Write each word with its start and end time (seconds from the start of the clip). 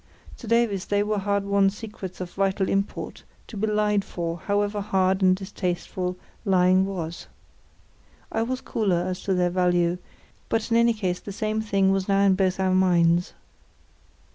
To 0.37 0.47
Davies 0.47 0.85
they 0.85 1.03
were 1.03 1.19
hard 1.19 1.45
won 1.45 1.69
secrets 1.69 2.19
of 2.19 2.31
vital 2.31 2.67
import, 2.67 3.21
to 3.45 3.55
be 3.55 3.67
lied 3.67 4.03
for, 4.03 4.39
however 4.39 4.81
hard 4.81 5.21
and 5.21 5.35
distasteful 5.35 6.17
lying 6.43 6.87
was. 6.87 7.27
I 8.31 8.41
was 8.41 8.61
cooler 8.61 9.05
as 9.07 9.21
to 9.25 9.35
their 9.35 9.51
value, 9.51 9.99
but 10.49 10.71
in 10.71 10.77
any 10.77 10.93
case 10.95 11.19
the 11.19 11.31
same 11.31 11.61
thing 11.61 11.91
was 11.91 12.07
now 12.07 12.21
in 12.21 12.33
both 12.33 12.59
our 12.59 12.73
minds. 12.73 13.33